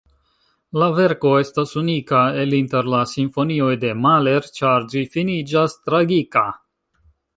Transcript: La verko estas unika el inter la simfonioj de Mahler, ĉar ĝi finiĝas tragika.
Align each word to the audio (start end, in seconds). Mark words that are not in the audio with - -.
La 0.83 0.85
verko 0.99 1.33
estas 1.41 1.73
unika 1.81 2.21
el 2.45 2.55
inter 2.61 2.89
la 2.93 3.01
simfonioj 3.11 3.69
de 3.85 3.91
Mahler, 4.07 4.49
ĉar 4.59 4.89
ĝi 4.95 5.05
finiĝas 5.17 5.77
tragika. 5.91 6.49